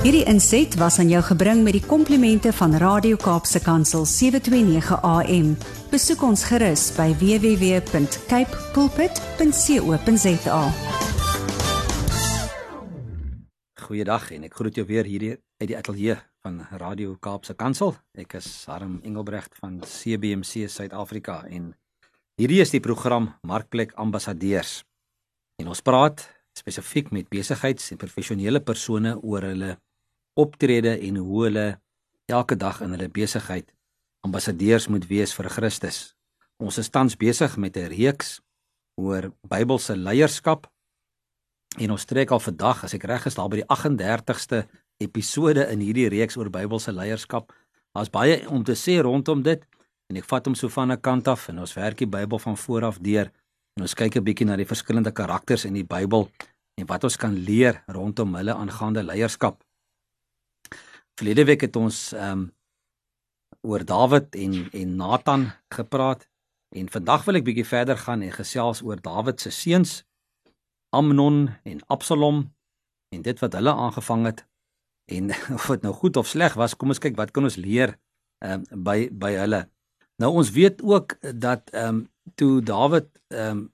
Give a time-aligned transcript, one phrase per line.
[0.00, 5.50] Hierdie inset was aan jou gebring met die komplimente van Radio Kaapse Kansel 729 AM.
[5.92, 10.60] Besoek ons gerus by www.cape pulpit.co.za.
[13.84, 17.92] Goeiedag en ek groet jou weer hier uit die ateljee van Radio Kaapse Kansel.
[18.16, 21.74] Ek is Harm Engelbrecht van CBC Suid-Afrika en
[22.40, 24.80] hierdie is die program Markplek Ambassadeurs.
[25.60, 26.24] En ons praat
[26.56, 29.76] spesifiek met besigheids- en professionele persone oor hulle
[30.40, 31.66] optrede en hoe hulle
[32.30, 33.68] elke dag in hulle besigheid
[34.26, 36.14] ambassadeurs moet wees vir Christus.
[36.60, 38.40] Ons is tans besig met 'n reeks
[39.00, 40.68] oor Bybelse leierskap
[41.78, 44.66] en ons trek al vandag, as ek reg is, daar by die 38ste
[44.98, 47.52] episode in hierdie reeks oor Bybelse leierskap.
[47.94, 49.64] Daar's baie om te sê rondom dit
[50.10, 52.56] en ek vat hom so van 'n kant af en ons werk die Bybel van
[52.56, 53.30] voor af deur
[53.76, 56.28] en ons kyk 'n bietjie na die verskillende karakters in die Bybel
[56.76, 59.62] en wat ons kan leer rondom hulle aangaande leierskap.
[61.18, 62.48] Verlede week het ons ehm um,
[63.60, 66.28] oor Dawid en en Nathan gepraat
[66.68, 70.04] en vandag wil ek bietjie verder gaan en gesels oor Dawid se seuns
[70.96, 72.38] Amnon en Absalom
[73.14, 74.46] en dit wat hulle aangevang het
[75.10, 77.96] en of dit nou goed of sleg was, kom ons kyk wat kan ons leer
[78.44, 79.64] ehm um, by by hulle.
[80.20, 82.00] Nou ons weet ook dat ehm um,
[82.34, 83.68] toe Dawid ehm um,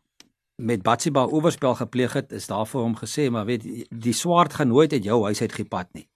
[0.56, 4.68] met Batsheba oorspel gepleeg het, is daar vir hom gesê, maar weet die swaard gaan
[4.72, 6.06] nooit uit jou huis uit gepad nie.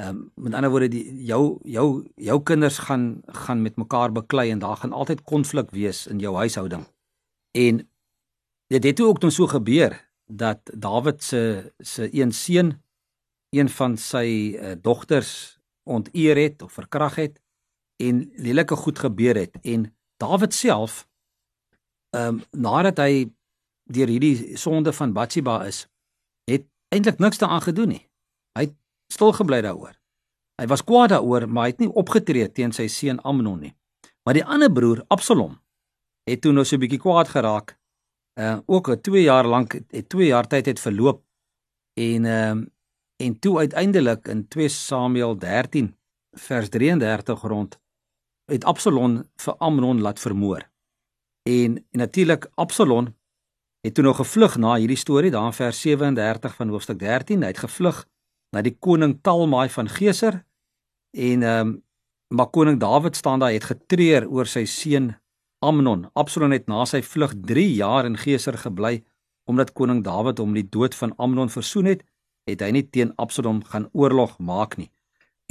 [0.00, 4.50] Ehm um, met ander woorde die jou jou jou kinders gaan gaan met mekaar beklei
[4.50, 6.86] en daar gaan altyd konflik wees in jou huishouding.
[7.50, 7.88] En
[8.66, 12.82] dit het ook dan so gebeur dat Dawid se se een seun
[13.50, 17.40] een van sy uh, dogters onteer het of verkrag het
[17.96, 21.08] en lelike goed gebeur het en Dawid self
[22.16, 23.32] ehm um, nadat hy
[23.84, 25.88] deur hierdie sonde van Batsheba is
[26.50, 28.04] het eintlik niks daaraan gedoen nie.
[28.58, 28.76] Hy het
[29.12, 29.96] stil gebly daaroor.
[30.60, 33.74] Hy was kwaad daaroor, maar hy het nie opgetree teen sy seun Amnon nie.
[34.24, 35.58] Maar die ander broer, Absalom,
[36.28, 37.78] het toe nou so 'n bietjie kwaad geraak.
[38.38, 41.24] Uh ook 2 jaar lank het 2 jaar tyd het verloop
[41.94, 42.66] en ehm uh,
[43.20, 45.96] en toe uiteindelik in 2 Samuel 13
[46.32, 47.80] vers 33 rond
[48.50, 50.70] het Absalom vir Amnon laat vermoor.
[51.42, 53.16] En, en natuurlik Absalom
[53.80, 57.42] het toe nog gevlug na hierdie storie daar in vers 37 van hoofstuk 13.
[57.42, 58.06] Hy het gevlug
[58.54, 60.42] na die koning Talmai van Geser
[61.16, 61.78] en ehm um,
[62.30, 65.16] maar koning Dawid staan daar het getreur oor sy seun
[65.58, 66.04] Amnon.
[66.14, 69.00] Absalom het na sy vlug 3 jaar in Geser gebly
[69.50, 72.04] omdat koning Dawid hom die dood van Amnon versoen het,
[72.46, 74.92] het hy nie teen Absalom gaan oorlog maak nie.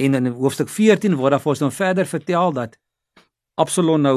[0.00, 2.78] En in hoofstuk 14 word daar vir ons nou verder vertel dat
[3.60, 4.16] Absalom nou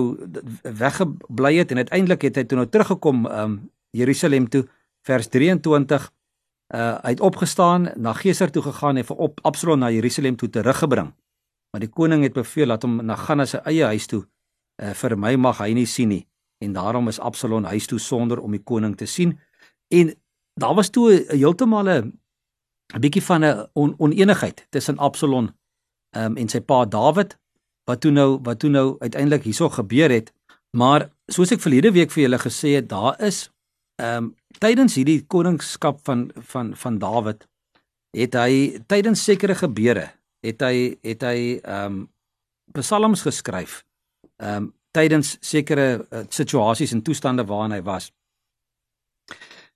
[0.64, 3.62] weggebly het en uiteindelik het hy toe nou teruggekom ehm um,
[3.94, 4.64] Jerusalem toe
[5.06, 6.08] vers 23
[6.74, 10.50] uh hy het opgestaan na Geser toe gegaan en vir op Absalom na Jerusalem toe
[10.50, 11.14] teruggebring.
[11.72, 14.24] Maar die koning het beveel dat hom na gaan na sy eie huis toe.
[14.82, 16.26] Uh vir my mag hy nie sien nie
[16.64, 19.40] en daarom is Absalom huis toe sonder om die koning te sien.
[19.94, 20.14] En
[20.60, 22.20] daar was toe heeltemal 'n
[22.94, 25.50] 'n bietjie van 'n on, oneenigheid tussen Absalom
[26.16, 27.38] um en sy pa Dawid
[27.86, 30.34] wat toe nou wat toe nou uiteindelik hierso gebeur het.
[30.78, 33.50] Maar soos ek verlede week vir julle gesê het, daar is
[34.02, 37.48] um tydens hierdie koningskap van van van Dawid
[38.14, 40.12] het hy tydens sekere gebeure
[40.44, 42.02] het hy het hy ehm um,
[42.74, 43.84] psalms geskryf
[44.38, 48.12] ehm um, tydens sekere uh, situasies en toestande waarin hy was.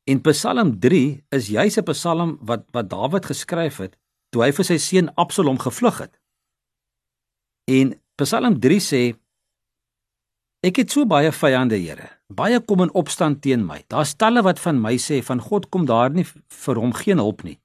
[0.07, 3.97] En Psalm 3 is juis 'n psalm wat wat Dawid geskryf het
[4.29, 6.13] toe hy vir sy seun Absalom gevlug het.
[7.67, 9.17] En Psalm 3 sê
[10.63, 12.16] Ek het so baie vyande, Here.
[12.27, 13.79] Baie kom in opstand teen my.
[13.87, 17.43] Daar's talle wat van my sê van God kom daar nie vir hom geen hulp
[17.47, 17.55] nie.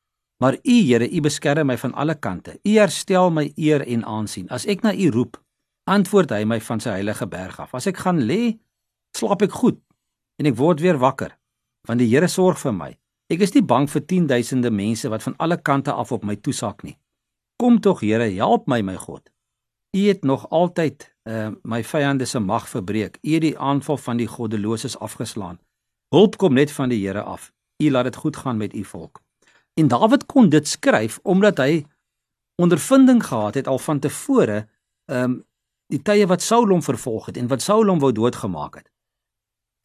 [0.42, 2.58] Maar U, Here, U beskerm my van alle kante.
[2.62, 4.48] U herstel my eer en aansien.
[4.50, 5.36] As ek na U roep,
[5.90, 7.74] antwoord hy my van sy heilige berg af.
[7.74, 8.58] As ek gaan lê,
[9.18, 9.80] slaap ek goed
[10.38, 11.34] en ek word weer wakker,
[11.86, 12.90] want die Here sorg vir my.
[13.30, 16.82] Ek is nie bang vir 10000de mense wat van alle kante af op my toesak
[16.86, 16.96] nie.
[17.58, 19.26] Kom tog, Here, help my, my God.
[19.96, 23.18] U het nog altyd uh, my vyande se mag verbreek.
[23.22, 25.60] U het die aanval van die goddeloses afgeslaan.
[26.08, 27.52] Hulp kom net van die Here af.
[27.82, 29.22] U laat dit goed gaan met u volk.
[29.74, 31.84] En Dawid kon dit skryf omdat hy
[32.54, 34.68] ondervinding gehad het al van tevore
[35.04, 35.40] ehm um,
[35.92, 38.88] die tye wat Saul hom vervolg het en wat Saul hom wou doodgemaak het.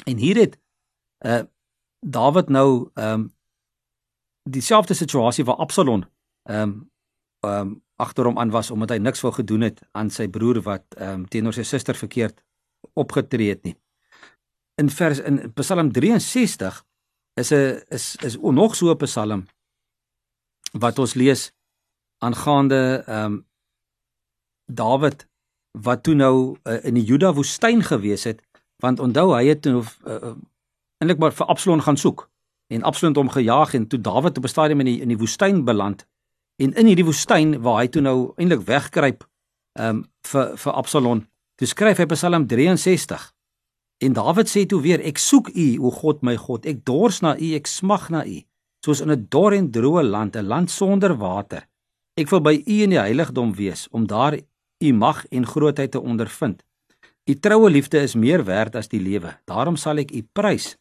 [0.05, 0.59] En hier het
[1.25, 1.41] uh
[1.99, 3.31] Dawid nou ehm um,
[4.49, 6.03] dieselfde situasie waar Absalom
[6.43, 6.91] ehm um,
[7.39, 10.61] ehm um, agter hom aan was omdat hy niks wou gedoen het aan sy broer
[10.65, 12.43] wat ehm um, teenoor sy suster verkeerd
[12.93, 13.75] opgetree het nie.
[14.81, 16.83] In vers in Psalm 63
[17.41, 19.45] is 'n is is nog so 'n Psalm
[20.71, 21.51] wat ons lees
[22.17, 23.45] aangaande ehm um,
[24.67, 25.27] Dawid
[25.71, 28.41] wat toe nou uh, in die Juda woestyn gewees het
[28.83, 30.35] want onthou hy het toe uh, uh,
[30.97, 32.29] eintlik maar vir Absalom gaan soek
[32.67, 35.17] en Absalom het hom gejaag en toe Dawid op 'n stadium in die in die
[35.17, 36.07] woestyn beland
[36.57, 39.25] en in hierdie woestyn waar hy toe nou eintlik wegkruip
[39.77, 41.23] ehm um, vir vir Absalom
[41.57, 43.31] toe skryf hy Psalm 63
[44.05, 46.65] en Dawid sê toe weer ek soek u o God my God.
[46.65, 48.41] Ek dors na u ek smag na u
[48.85, 51.67] soos in 'n dor en droë land 'n land sonder water.
[52.17, 54.37] Ek wil by u in die heiligdom wees om daar
[54.83, 56.63] u mag en grootheid te ondervind.
[57.29, 59.33] U troue liefde is meer werd as die lewe.
[59.45, 60.77] Daarom sal ek u prys.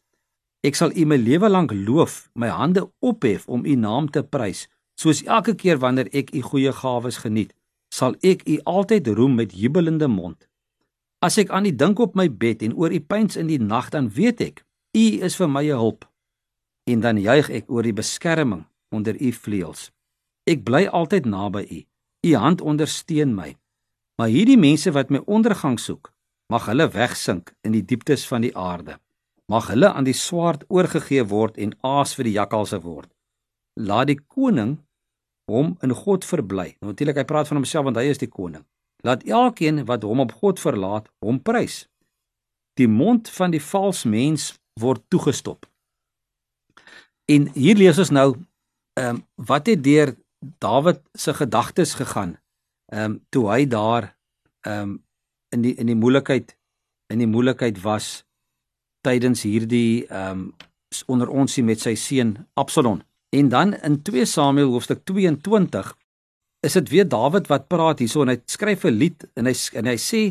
[0.63, 4.67] Ek sal U my lewe lank loof, my hande ophef om U naam te prys.
[4.97, 7.53] Soos elke keer wanneer ek U goeie gawes geniet,
[7.93, 10.47] sal ek U altyd roem met jubelende mond.
[11.21, 13.91] As ek aan U dink op my bed en oor U pyns in die nag,
[13.93, 14.63] dan weet ek
[14.97, 16.05] U is vir my 'n hulp.
[16.87, 19.91] En dan juig ek oor die beskerming onder U vleuels.
[20.47, 21.79] Ek bly altyd naby U.
[22.27, 23.55] U hand ondersteun my.
[24.17, 26.13] Maar hierdie mense wat my ondergang soek,
[26.49, 28.97] mag hulle wegsink in die dieptes van die aarde
[29.47, 33.07] mag hulle aan die swaard oorgegee word en aas vir die jakkalse word.
[33.79, 34.77] Laat die koning
[35.51, 36.75] hom in God verbly.
[36.79, 38.65] Nou, Natuurlik hy praat van homself want hy is die koning.
[39.05, 41.85] Laat elkeen wat hom op God verlaat, hom prys.
[42.77, 45.65] Die mond van die vals mens word toegestop.
[47.27, 48.29] En hier lees ons nou
[48.97, 50.15] ehm um, wat het deur
[50.61, 52.37] Dawid se gedagtes gegaan
[52.93, 54.15] ehm um, toe hy daar
[54.61, 55.03] ehm um,
[55.55, 56.57] in die in die moeilikheid
[57.13, 58.23] in die moeilikheid was
[59.01, 60.55] tydens hierdie ehm um,
[61.05, 63.01] onder ons sien met sy seun Absalom.
[63.29, 65.97] En dan in 2 Samuel hoofstuk 22
[66.59, 69.85] is dit weer Dawid wat praat hierso en hy skryf 'n lied en hy en
[69.85, 70.21] hy sê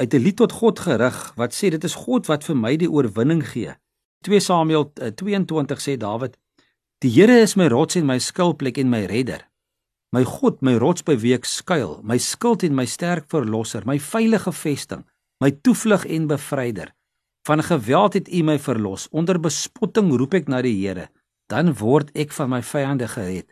[0.00, 2.90] uit 'n lied tot God gerig wat sê dit is God wat vir my die
[2.90, 3.76] oorwinning gee.
[4.24, 6.36] 2 Samuel 22 eh, sê Dawid:
[7.00, 9.48] Die Here is my rots en my skuilplek en my redder.
[10.12, 13.98] My God, my rots by wie ek skuil, my skild en my sterk verlosser, my
[13.98, 15.04] veilige vesting,
[15.40, 16.90] my toevlug en bevryder.
[17.46, 19.08] Van geweld het U my verlos.
[19.12, 21.08] Onder bespotting roep ek na die Here.
[21.50, 23.48] Dan word ek van my vyande gered.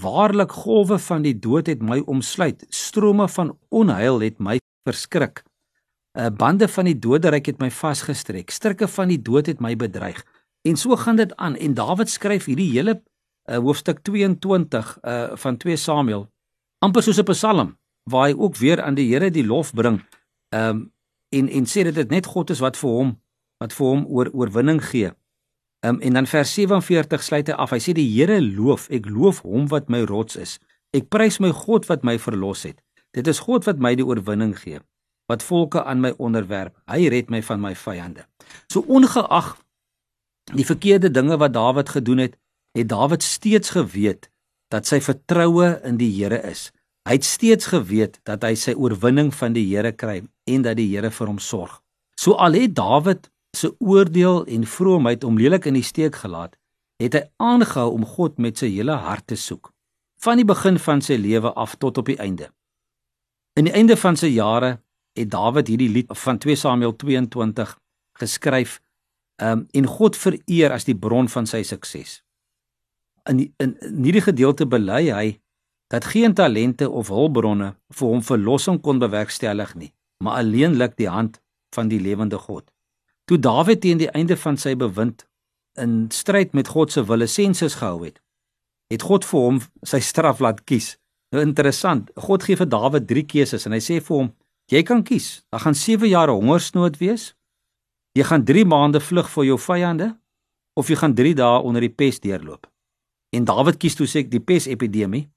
[0.00, 2.64] Waarlik golwe van die dood het my omsluit.
[2.72, 5.44] Strome van onheil het my verskrik.
[6.12, 8.50] 'n uh, Bande van die doderyk het my vasgestrek.
[8.50, 10.24] Strikke van die dood het my bedreig.
[10.68, 11.56] En so gaan dit aan.
[11.56, 13.02] En Dawid skryf hierdie hele
[13.50, 16.28] uh, hoofstuk 22 uh, van 2 Samuel
[16.82, 17.78] amper soos 'n psalm
[18.10, 20.02] waar hy ook weer aan die Here die lof bring.
[20.48, 20.92] Ehm um,
[21.28, 23.20] en en sê dit dit net God is wat vir hom
[23.58, 25.12] wat vir hom oor oorwinning gee.
[25.82, 27.72] Um, en dan vers 47 sluit hy af.
[27.74, 30.60] Hy sê die Here loof, ek loof hom wat my rots is.
[30.94, 32.78] Ek prys my God wat my verlos het.
[33.16, 34.78] Dit is God wat my die oorwinning gee.
[35.30, 36.76] Wat volke aan my onderwerp.
[36.86, 38.28] Hy red my van my vyande.
[38.70, 39.56] So ongeag
[40.54, 42.38] die verkeerde dinge wat Dawid gedoen het,
[42.78, 44.30] het Dawid steeds geweet
[44.70, 46.70] dat sy vertroue in die Here is.
[47.08, 50.86] Hy het steeds geweet dat hy sy oorwinning van die Here kry en dat die
[50.92, 51.80] Here vir hom sorg.
[52.14, 56.56] So al het Dawid se oordeel en vroomheid om lelik in die steek gelaat,
[57.02, 59.72] het hy aangehou om God met sy hele hart te soek,
[60.22, 62.48] van die begin van sy lewe af tot op die einde.
[63.58, 64.78] In die einde van sy jare
[65.18, 67.74] het Dawid hierdie lied van 2 Samuel 22
[68.20, 68.78] geskryf
[69.42, 72.22] um, en God vereer as die bron van sy sukses.
[73.28, 75.26] In die, in, in hierdie gedeelte bely hy
[75.92, 79.92] dat geen talente of hulpbronne vir hom verlossing kon bewerkstellig nie,
[80.24, 81.42] maar alleenlik die hand
[81.76, 82.64] van die lewende God.
[83.28, 85.26] Toe Dawid teen die einde van sy bewind
[85.80, 88.18] in stryd met God se wille sensus gehou het,
[88.92, 90.96] het God vir hom sy straf laat kies.
[91.32, 94.32] Nou interessant, God gee vir Dawid 3 keuses en hy sê vir hom:
[94.68, 95.44] "Jy kan kies.
[95.52, 97.32] Daar gaan 7 jaar hongersnood wees.
[98.14, 100.12] Jy gaan 3 maande vlug vir jou vyande
[100.76, 102.66] of jy gaan 3 dae onder die pes deurloop."
[103.32, 105.28] En Dawid kies toe sê ek die pesepidemie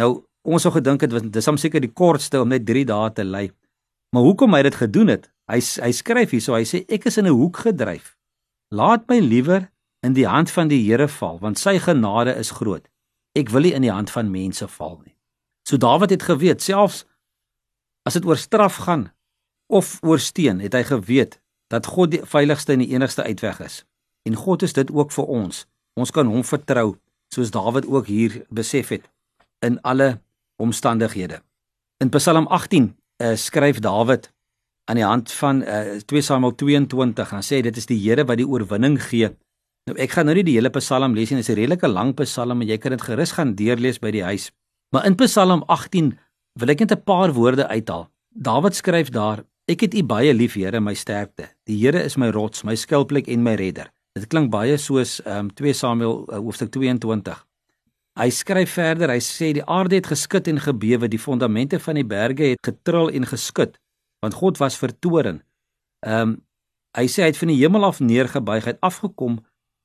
[0.00, 3.24] Nou ons sou gedink het dis hom seker die kortste om net 3 dae te
[3.26, 3.48] ly.
[4.12, 5.30] Maar hoekom hy dit gedoen het?
[5.48, 8.16] Hy hy skryf hierso, hy sê ek is in 'n hoek gedryf.
[8.70, 9.70] Laat my liewer
[10.02, 12.88] in die hand van die Here val, want sy genade is groot.
[13.34, 15.16] Ek wil nie in die hand van mense val nie.
[15.68, 17.04] So Dawid het geweet, selfs
[18.04, 19.12] as dit oor straf gaan
[19.66, 21.40] of oor steen, het hy geweet
[21.70, 23.84] dat God die veiligste en die enigste uitweg is.
[24.28, 25.66] En God is dit ook vir ons.
[25.94, 26.96] Ons kan hom vertrou,
[27.32, 29.08] soos Dawid ook hier besef het
[29.64, 30.20] in alle
[30.56, 31.40] omstandighede.
[32.02, 34.30] In Psalm 18 eh, skryf Dawid
[34.90, 38.24] aan die hand van uh, eh, 2 Samuel 22 en sê dit is die Here
[38.26, 39.30] wat die oorwinning gee.
[39.86, 42.14] Nou ek gaan nou nie die hele Psalm lees nie, dit is 'n redelike lang
[42.14, 44.50] Psalm en jy kan dit gerus gaan deurlees by die huis.
[44.92, 46.18] Maar in Psalm 18
[46.60, 48.08] wil ek net 'n paar woorde uithaal.
[48.34, 51.48] Dawid skryf daar: Ek het U baie lief, Here, my sterkte.
[51.66, 53.92] Die Here is my rots, my skuilplek en my redder.
[54.14, 57.46] Dit klink baie soos um, 2 Samuel uh, hoofstuk 22.
[58.12, 62.04] Hy skryf verder, hy sê die aarde het geskud en gebewe, die fondamente van die
[62.04, 63.78] berge het getrill en geskud,
[64.20, 65.40] want God was vertoren.
[66.04, 66.40] Ehm um,
[66.92, 69.38] hy sê hy het van die hemel af neergebuig, hy het afgekom,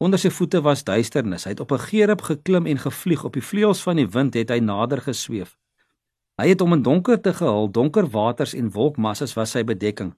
[0.04, 1.46] onder sy voete was duisternis.
[1.48, 4.50] Hy het op 'n gerub geklim en gevlieg, op die vleuels van die wind het
[4.50, 5.56] hy nader gesweef.
[6.36, 10.14] Hy het om in donkerte gehul, donker waters en wolkmassas was sy bedekking.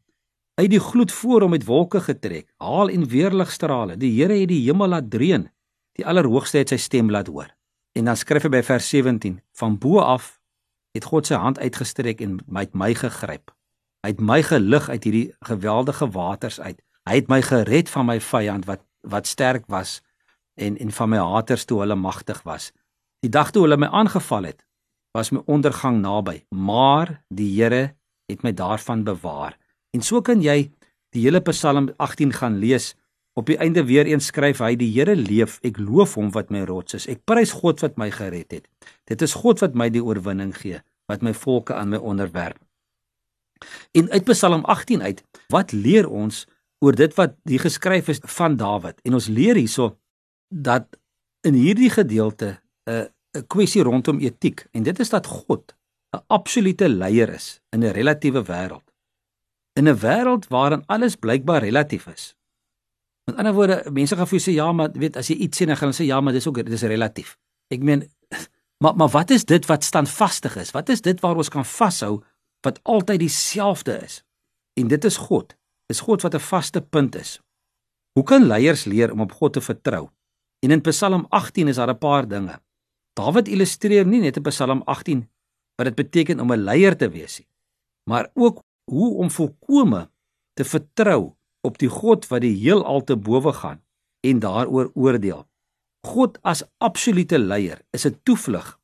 [0.57, 3.97] Het die gloed voor hom met wolke getrek, haal en weerligstrale.
[3.97, 5.49] Die Here het die hemel laat dreun.
[5.93, 7.58] Die Allerhoogste het sy stem laat hoor.
[7.99, 10.37] En dan skryf hy by vers 17: Van bo af
[10.95, 13.51] het God sy hand uitgestrek en my het my gegryp.
[14.05, 16.79] Hy het my gelig uit hierdie geweldige waters uit.
[17.09, 19.99] Hy het my gered van my vyand wat wat sterk was
[20.55, 22.71] en en van my haters toe hulle magtig was.
[23.19, 24.63] Die dag toe hulle my aangeval het,
[25.11, 27.95] was my ondergang naby, maar die Here
[28.31, 29.57] het my daarvan bewaar.
[29.91, 30.71] En so kan jy
[31.11, 32.93] die hele Psalm 18 gaan lees.
[33.39, 36.65] Op die einde weer eens skryf hy: Die Here leef, ek loof hom wat my
[36.67, 37.07] rots is.
[37.07, 38.65] Ek prys God wat my gered het.
[39.07, 42.59] Dit is God wat my die oorwinning gee, wat my volke aan my onderwerp.
[43.95, 46.45] En uit Psalm 18 uit, wat leer ons
[46.83, 48.99] oor dit wat hier geskryf is van Dawid?
[49.07, 49.93] En ons leer hierso
[50.49, 50.99] dat
[51.47, 53.07] in hierdie gedeelte 'n uh,
[53.39, 55.75] 'n kwessie rondom etiek en dit is dat God
[56.15, 58.87] 'n absolute leier is in 'n relatiewe wêreld.
[59.79, 62.35] In 'n wêreld waarin alles blykbaar relatief is.
[63.29, 65.67] Met ander woorde, mense gaan vir jou sê ja, maar weet as jy iets sê
[65.69, 67.35] dan gaan hulle sê ja, maar dis ook dit is relatief.
[67.73, 68.07] Ek meen
[68.83, 70.73] maar maar wat is dit wat standvastig is?
[70.75, 72.19] Wat is dit waar ons kan vashou
[72.65, 74.23] wat altyd dieselfde is.
[74.79, 75.55] En dit is God.
[75.89, 77.39] Dis God wat 'n vaste punt is.
[78.13, 80.09] Hoe kan leiers leer om op God te vertrou?
[80.59, 82.61] En in Psalm 18 is daar 'n paar dinge.
[83.13, 85.29] Dawid illustreer nie net in Psalm 18
[85.75, 87.47] wat dit beteken om 'n leier te wees nie,
[88.09, 90.09] maar ook hoe om volkome
[90.53, 93.81] te vertrou op die God wat die heelal te bowe gaan
[94.25, 95.45] en daaroor oordeel.
[96.07, 98.79] God as absolute leier is 'n toevlug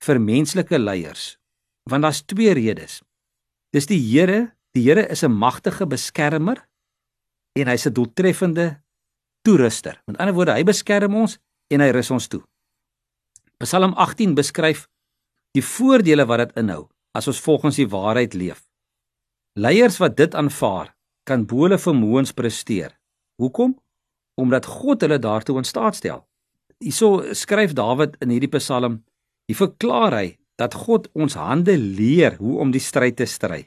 [0.00, 1.38] vir menslike leiers
[1.90, 3.02] want daar's twee redes.
[3.70, 6.68] Dis die Here, die Here is 'n magtige beskermer
[7.54, 8.82] en hy's 'n doeltreffende
[9.42, 10.02] toeruster.
[10.06, 12.42] Met ander woorde, hy beskerm ons en hy rus ons toe.
[13.58, 14.88] Psalm 18 beskryf
[15.52, 18.66] die voordele wat dit inhou as ons volgens die waarheid leef.
[19.54, 20.95] Leiers wat dit aanvaar,
[21.26, 22.94] kan bo hulle vermoëns presteer.
[23.42, 23.74] Hoekom?
[24.40, 26.24] Omdat God hulle daartoe in staat stel.
[26.78, 29.00] Hierso skryf Dawid in hierdie Psalm,
[29.48, 30.26] hier verklaar hy
[30.60, 33.66] dat God ons hande leer hoe om die stryd te stry.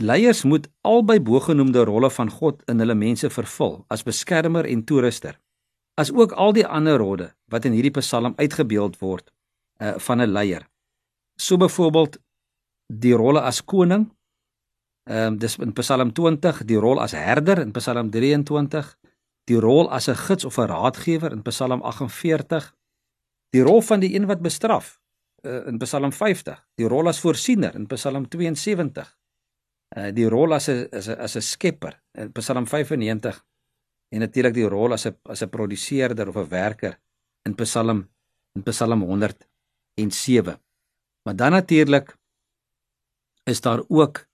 [0.00, 5.36] Leiers moet albei bogenoemde rolle van God in hulle mense vervul as beskermer en toeruster.
[6.00, 9.28] As ook al die ander rolle wat in hierdie Psalm uitgebeeld word
[9.80, 10.64] uh, van 'n leier.
[11.36, 12.16] So byvoorbeeld
[12.88, 14.10] die rolle as koning.
[15.04, 18.98] Ehm um, dis in Psalm 20, die rol as herder in Psalm 23,
[19.50, 22.74] die rol as 'n gids of 'n raadgewer in Psalm 48,
[23.50, 25.00] die rol van die een wat bestraf
[25.42, 29.18] uh, in Psalm 50, die rol as voorsiener in Psalm 72.
[29.96, 33.44] Uh die rol as 'n as 'n as 'n skepper in Psalm 95
[34.12, 36.98] en natuurlik die rol as 'n as 'n produseerder of 'n werker
[37.44, 38.08] in Psalm
[38.54, 40.56] in Psalm 107.
[41.24, 42.16] Maar dan natuurlik
[43.44, 44.31] is daar ook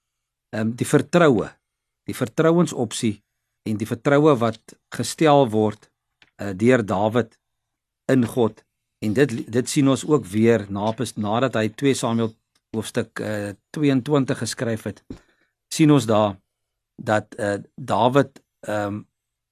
[0.50, 1.50] ehm um, die vertroue,
[2.08, 3.18] die vertrouensopsie
[3.68, 5.90] en die vertroue wat gestel word
[6.40, 7.38] uh, deur Dawid
[8.08, 8.64] in God
[8.98, 12.32] En dit dit sien ons ook weer na nadat hy 2 Samuel
[12.74, 15.04] hoofstuk uh, 22 geskryf het.
[15.74, 16.36] sien ons daar
[16.96, 19.06] dat uh, Dawid ehm um,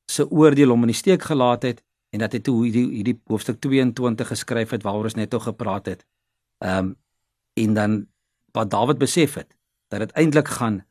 [0.07, 1.83] se oordeel hom in die steek gelaat het
[2.15, 5.87] en dat hy toe hierdie hierdie hoofstuk 22 geskryf het waaroor ons net oor gepraat
[5.87, 6.07] het.
[6.65, 6.97] Ehm um,
[7.55, 8.07] en dan
[8.53, 9.57] wat Dawid besef het
[9.93, 10.83] dat dit eintlik gaan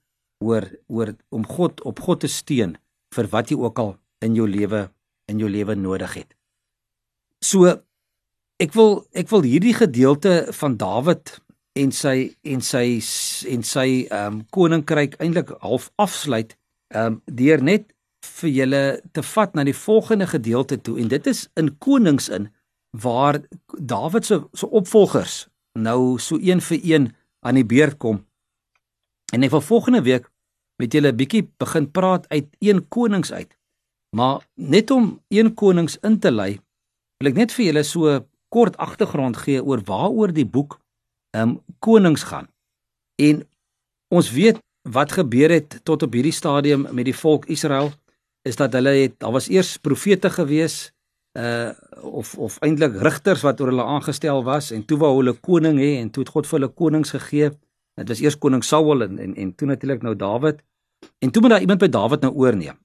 [0.44, 2.78] oor oor om God op God te steun
[3.16, 4.90] vir wat jy ook al in jou lewe
[5.32, 6.36] in jou lewe nodig het.
[7.42, 7.82] So
[8.56, 11.34] Ek wil ek wil hierdie gedeelte van Dawid
[11.76, 13.02] en sy en sy
[13.52, 16.54] en sy ehm um, koninkryk eintlik half afsluit
[16.94, 17.90] ehm um, deur net
[18.40, 22.48] vir julle te vat na die volgende gedeelte toe en dit is in konings in
[23.04, 23.42] waar
[23.76, 25.36] Dawid se se opvolgers
[25.76, 27.12] nou so een vir een
[27.44, 28.24] aan die beurt kom.
[29.36, 30.30] En ek wil volgende week
[30.80, 33.52] met julle 'n bietjie begin praat uit een konings uit.
[34.16, 36.60] Maar net om een konings in te lei,
[37.20, 40.80] wil ek net vir julle so kort agtergrond gee oor waaroor die boek
[41.36, 42.48] ehm um, konings gaan.
[43.16, 43.44] En
[44.08, 47.92] ons weet wat gebeur het tot op hierdie stadium met die volk Israel
[48.48, 50.92] is dat hulle het daar was eers profete gewees
[51.40, 55.80] uh of of eintlik rigters wat oor hulle aangestel was en toe wou hulle koning
[55.80, 57.50] hê en toe het God vir hulle konings gegee.
[57.96, 60.64] Dit was eers koning Saul en en, en toe natuurlik nou Dawid.
[61.20, 62.78] En toe moet daar iemand by Dawid nou oorneem.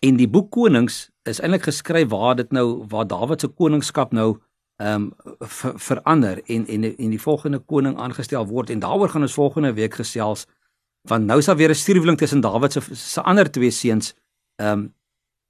[0.00, 4.38] En die boek Konings is eintlik geskryf waar dit nou waar Dawid se koningskap nou
[4.78, 9.26] ehm um, ver, verander en en en die volgende koning aangestel word en daaroor gaan
[9.26, 10.46] ons volgende week gesels
[11.08, 14.14] want nou is daar weer 'n stuurweling tussen Dawid se se ander twee seuns.
[14.56, 14.94] Ehm um,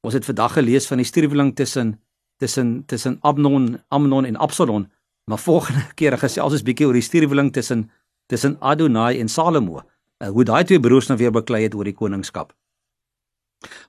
[0.01, 2.01] ons het vandag gelees van die stuurweling tussen
[2.37, 4.89] tussen tussen Amnon Amnon en Absalom,
[5.25, 7.91] maar volgende keer gesels ons bietjie oor die stuurweling tussen
[8.29, 9.83] tussen Adonai en Salomo.
[10.19, 12.53] Uh, hoe daai twee broers nou weer beklei het oor die koningskap.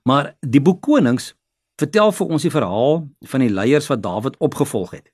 [0.08, 1.34] Maar die boek Konings
[1.80, 5.06] vertel vir ons die verhaal van die leiers wat Dawid opgevolg het.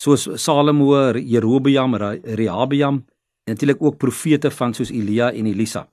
[0.00, 3.02] Soos Salomo, Jerobeam, Rehabeam
[3.44, 5.86] en natuurlik ook profete van soos Elia en Elisa.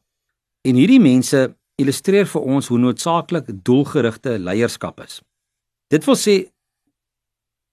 [0.68, 1.48] En hierdie mense
[1.78, 5.22] illustreer vir ons hoe noodsaaklik doelgerigte leierskap is.
[5.92, 6.38] Dit wil sê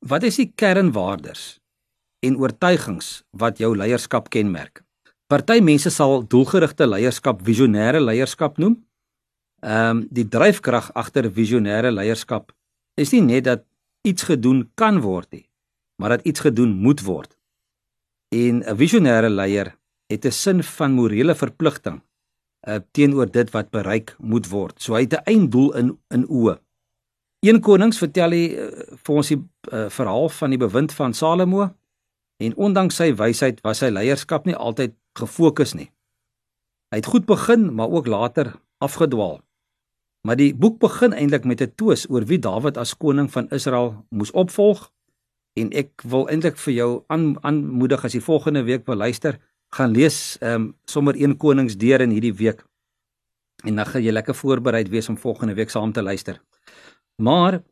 [0.05, 1.59] wat is die kernwaardes
[2.25, 4.83] en oortuigings wat jou leierskap kenmerk?
[5.29, 8.77] Party mense sal doelgerigte leierskap visionêre leierskap noem.
[9.65, 12.53] Ehm um, die dryfkrag agter visionêre leierskap
[13.01, 13.65] is nie net dat
[14.05, 15.47] iets gedoen kan word nie,
[15.97, 17.31] maar dat iets gedoen moet word.
[18.29, 19.75] En 'n visionêre leier
[20.13, 22.03] het 'n sin van morele verpligting
[22.69, 24.83] uh, teenoor dit wat bereik moet word.
[24.83, 26.59] So hy het 'n einddoel in in oë.
[27.41, 28.69] Een Konings vertel hy uh,
[29.05, 29.41] vir ons die
[29.73, 31.75] uh, verhaal van die bewind van Salomo
[32.43, 35.91] en ondanks sy wysheid was sy leierskap nie altyd gefokus nie.
[36.91, 39.41] Hy het goed begin, maar ook later afgedwaal.
[40.25, 44.05] Maar die boek begin eintlik met 'n twis oor wie Dawid as koning van Israel
[44.09, 44.91] moes opvolg
[45.53, 49.39] en ek wil eintlik vir jou aan aanmoedig as jy volgende week wil luister,
[49.75, 52.65] gaan lees ehm um, sommer een konings deur in hierdie week.
[53.65, 56.41] En dan gaan jy lekker voorbereid wees om volgende week saam te luister.
[57.23, 57.63] Maar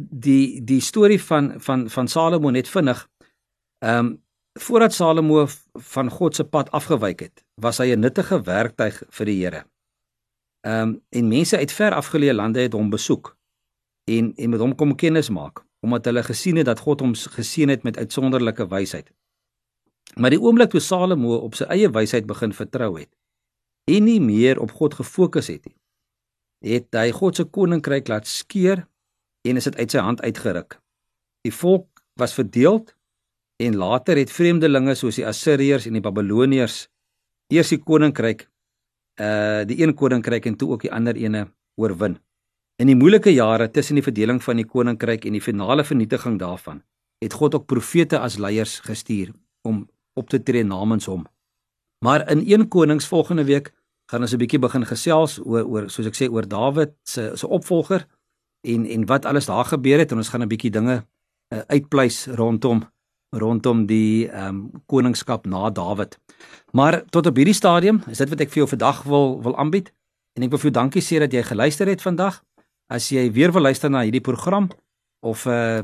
[0.00, 3.08] die die storie van van van Salomo net vinnig.
[3.78, 4.22] Ehm um,
[4.58, 9.44] voordat Salomo van God se pad afgewyk het, was hy 'n nuttige werktuig vir die
[9.44, 9.64] Here.
[10.60, 13.36] Ehm um, en mense uit ver afgeleë lande het hom besoek
[14.04, 17.68] en en met hom kom kennis maak omdat hulle gesien het dat God hom geseën
[17.68, 19.12] het met uitsonderlike wysheid.
[20.14, 23.10] Maar die oomblik toe Salomo op sy eie wysheid begin vertrou het
[23.84, 25.76] en nie meer op God gefokus het nie,
[26.74, 28.88] het hy God se koninkryk laat skeur
[29.46, 30.80] en is dit uit sy hand uitgeruk.
[31.46, 32.97] Die volk was verdeeld
[33.58, 36.86] en later het vreemdelinge soos die Assiriërs en die Babiloniërs
[37.50, 38.46] eers die koninkryk
[39.18, 42.18] uh die een koninkryk en toe ook die ander ene oorwin.
[42.78, 46.82] In die moeilike jare tussen die verdeling van die koninkryk en die finale vernietiging daarvan,
[47.18, 49.32] het God ook profete as leiers gestuur
[49.66, 51.26] om op te tree namens hom.
[52.04, 53.72] Maar in 1 Konings volgende week
[54.10, 57.46] gaan ons 'n bietjie begin gesels oor oor soos ek sê oor Dawid se se
[57.46, 58.06] opvolger
[58.62, 61.04] en en wat alles daar gebeur het en ons gaan 'n bietjie dinge
[61.52, 62.86] uh, uitpleis rondom
[63.30, 66.18] rondom die ehm um, koningskap na Dawid.
[66.72, 69.92] Maar tot op hierdie stadium is dit wat ek vir jou vandag wil wil aanbied
[70.32, 72.44] en ek wil vir jou dankie sê dat jy geluister het vandag.
[72.88, 74.68] As jy weer wil luister na hierdie program
[75.20, 75.82] of 'n uh,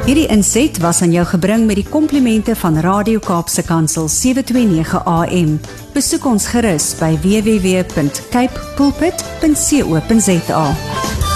[0.07, 5.57] Hierdie inset was aan jou gebring met die komplimente van Radio Kaapse Kansel 729 AM.
[5.91, 11.26] Besoek ons gerus by www.cape pulpit.co.za.